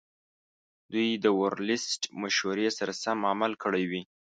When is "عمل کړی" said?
3.31-3.83